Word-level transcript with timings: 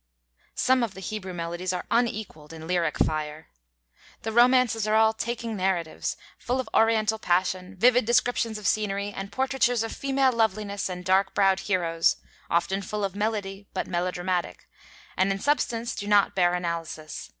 Some 0.55 0.81
of 0.81 0.95
the 0.95 0.99
'Hebrew 0.99 1.31
Melodies' 1.31 1.73
are 1.73 1.85
unequaled 1.91 2.53
in 2.53 2.65
lyric 2.65 2.97
fire. 2.97 3.49
The 4.23 4.31
romances 4.31 4.87
are 4.87 4.95
all 4.95 5.13
taking 5.13 5.55
narratives, 5.55 6.17
full 6.39 6.59
of 6.59 6.67
Oriental 6.73 7.19
passion, 7.19 7.75
vivid 7.75 8.03
descriptions 8.05 8.57
of 8.57 8.65
scenery, 8.65 9.13
and 9.15 9.31
portraitures 9.31 9.83
of 9.83 9.91
female 9.95 10.31
loveliness 10.31 10.89
and 10.89 11.05
dark 11.05 11.35
browed 11.35 11.59
heroes, 11.59 12.15
often 12.49 12.81
full 12.81 13.03
of 13.03 13.15
melody, 13.15 13.67
but 13.75 13.85
melodramatic; 13.85 14.67
and 15.15 15.31
in 15.31 15.37
substance 15.37 15.93
do 15.93 16.07
not 16.07 16.33
bear 16.33 16.55
analysis. 16.55 17.29